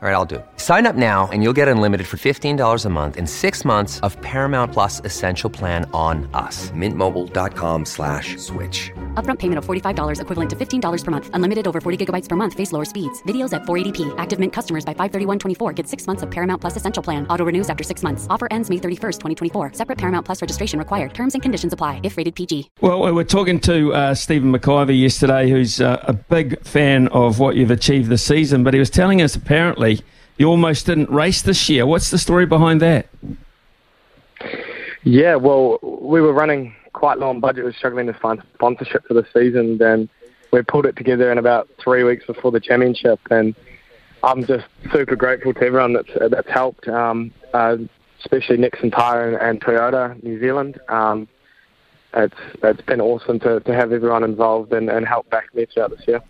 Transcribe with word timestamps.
All 0.00 0.08
right, 0.08 0.14
I'll 0.14 0.24
do 0.24 0.36
it. 0.36 0.46
Sign 0.58 0.86
up 0.86 0.94
now 0.94 1.28
and 1.32 1.42
you'll 1.42 1.52
get 1.52 1.66
unlimited 1.66 2.06
for 2.06 2.18
$15 2.18 2.84
a 2.84 2.88
month 2.88 3.16
in 3.16 3.26
six 3.26 3.64
months 3.64 3.98
of 4.06 4.16
Paramount 4.20 4.72
Plus 4.72 5.00
Essential 5.04 5.50
Plan 5.50 5.90
on 5.92 6.30
us. 6.34 6.70
Mintmobile.com 6.70 7.84
slash 7.84 8.36
switch. 8.36 8.92
Upfront 9.14 9.40
payment 9.40 9.58
of 9.58 9.66
$45 9.66 10.20
equivalent 10.20 10.50
to 10.50 10.54
$15 10.54 11.04
per 11.04 11.10
month. 11.10 11.30
Unlimited 11.32 11.66
over 11.66 11.80
40 11.80 12.06
gigabytes 12.06 12.28
per 12.28 12.36
month. 12.36 12.54
Face 12.54 12.70
lower 12.70 12.84
speeds. 12.84 13.20
Videos 13.24 13.52
at 13.52 13.62
480p. 13.62 14.14
Active 14.18 14.38
Mint 14.38 14.52
customers 14.52 14.84
by 14.84 14.94
531.24 14.94 15.74
get 15.74 15.88
six 15.88 16.06
months 16.06 16.22
of 16.22 16.30
Paramount 16.30 16.60
Plus 16.60 16.76
Essential 16.76 17.02
Plan. 17.02 17.26
Auto 17.26 17.44
renews 17.44 17.68
after 17.68 17.82
six 17.82 18.04
months. 18.04 18.28
Offer 18.30 18.46
ends 18.52 18.70
May 18.70 18.76
31st, 18.76 19.18
2024. 19.18 19.72
Separate 19.72 19.98
Paramount 19.98 20.24
Plus 20.24 20.40
registration 20.40 20.78
required. 20.78 21.12
Terms 21.12 21.34
and 21.34 21.42
conditions 21.42 21.72
apply 21.72 21.98
if 22.04 22.16
rated 22.16 22.36
PG. 22.36 22.70
Well, 22.80 23.00
we 23.00 23.10
were 23.10 23.24
talking 23.24 23.58
to 23.60 23.92
uh, 23.94 24.14
Stephen 24.14 24.52
McIver 24.52 24.96
yesterday, 24.96 25.50
who's 25.50 25.80
uh, 25.80 26.04
a 26.04 26.12
big 26.12 26.64
fan 26.64 27.08
of 27.08 27.40
what 27.40 27.56
you've 27.56 27.72
achieved 27.72 28.08
this 28.08 28.22
season, 28.22 28.62
but 28.62 28.74
he 28.74 28.78
was 28.78 28.90
telling 28.90 29.22
us 29.22 29.34
apparently 29.34 29.87
you 30.36 30.48
almost 30.48 30.86
didn't 30.86 31.10
race 31.10 31.42
this 31.42 31.68
year. 31.68 31.86
What's 31.86 32.10
the 32.10 32.18
story 32.18 32.46
behind 32.46 32.80
that? 32.80 33.08
Yeah, 35.02 35.36
well, 35.36 35.78
we 35.82 36.20
were 36.20 36.32
running 36.32 36.74
quite 36.92 37.18
low 37.18 37.28
on 37.30 37.40
budget. 37.40 37.64
We 37.64 37.70
were 37.70 37.72
struggling 37.72 38.06
to 38.06 38.14
find 38.14 38.42
sponsorship 38.54 39.06
for 39.06 39.14
the 39.14 39.26
season. 39.32 39.78
Then 39.78 40.08
we 40.52 40.62
pulled 40.62 40.86
it 40.86 40.96
together 40.96 41.30
in 41.32 41.38
about 41.38 41.68
three 41.82 42.04
weeks 42.04 42.26
before 42.26 42.50
the 42.50 42.60
championship, 42.60 43.20
and 43.30 43.54
I'm 44.22 44.44
just 44.44 44.66
super 44.92 45.16
grateful 45.16 45.54
to 45.54 45.62
everyone 45.62 45.92
that's 45.92 46.10
that's 46.30 46.48
helped, 46.48 46.88
um, 46.88 47.32
uh, 47.54 47.76
especially 48.20 48.56
Nexen 48.56 48.92
Tire 48.92 49.28
and, 49.28 49.36
and 49.36 49.60
Toyota 49.60 50.22
New 50.22 50.40
Zealand. 50.40 50.80
Um, 50.88 51.28
it's 52.14 52.34
it's 52.62 52.82
been 52.82 53.00
awesome 53.00 53.38
to, 53.40 53.60
to 53.60 53.74
have 53.74 53.92
everyone 53.92 54.24
involved 54.24 54.72
and, 54.72 54.88
and 54.90 55.06
help 55.06 55.28
back 55.30 55.54
me 55.54 55.66
throughout 55.66 55.90
this 55.90 56.06
year. 56.08 56.22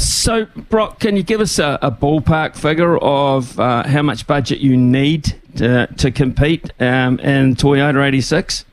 So, 0.00 0.46
Brock, 0.46 0.98
can 0.98 1.14
you 1.14 1.22
give 1.22 1.42
us 1.42 1.58
a, 1.58 1.78
a 1.82 1.90
ballpark 1.90 2.56
figure 2.56 2.96
of 2.96 3.60
uh, 3.60 3.86
how 3.86 4.00
much 4.00 4.26
budget 4.26 4.60
you 4.60 4.74
need 4.74 5.38
to, 5.56 5.88
to 5.98 6.10
compete 6.10 6.72
um, 6.80 7.20
in 7.20 7.54
Toyota 7.54 8.02
86? 8.06 8.64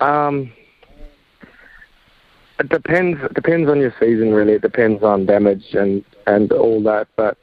Um, 0.00 0.50
it 2.58 2.70
depends. 2.70 3.22
It 3.22 3.34
depends 3.34 3.68
on 3.68 3.78
your 3.78 3.94
season, 4.00 4.32
really. 4.32 4.54
It 4.54 4.62
depends 4.62 5.02
on 5.02 5.26
damage 5.26 5.74
and, 5.74 6.02
and 6.26 6.50
all 6.52 6.82
that. 6.84 7.06
But 7.16 7.36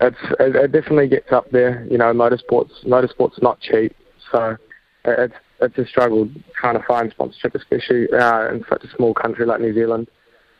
it's 0.00 0.16
it, 0.40 0.56
it 0.56 0.72
definitely 0.72 1.06
gets 1.06 1.30
up 1.30 1.48
there. 1.52 1.86
You 1.88 1.98
know, 1.98 2.12
motorsports 2.12 2.84
motorsports 2.84 3.40
not 3.40 3.60
cheap, 3.60 3.94
so 4.32 4.56
it's 5.04 5.34
it's 5.60 5.78
a 5.78 5.86
struggle 5.86 6.28
trying 6.56 6.80
to 6.80 6.84
find 6.84 7.12
sponsorship, 7.12 7.54
especially 7.54 8.08
uh, 8.12 8.48
in 8.52 8.64
such 8.68 8.82
a 8.82 8.96
small 8.96 9.14
country 9.14 9.46
like 9.46 9.60
New 9.60 9.72
Zealand. 9.72 10.08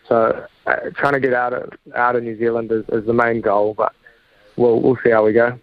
So 0.08 0.47
uh, 0.67 0.77
trying 0.95 1.14
to 1.14 1.20
get 1.20 1.34
out 1.34 1.53
of 1.53 1.72
out 1.95 2.17
of 2.17 2.22
New 2.22 2.36
Zealand 2.39 2.70
is, 2.72 2.84
is 2.89 3.06
the 3.06 3.12
main 3.12 3.41
goal, 3.41 3.75
but 3.75 3.95
we'll 4.56 4.81
we'll 4.81 4.98
see 5.05 5.11
how 5.11 5.25
we 5.25 5.33
go. 5.33 5.59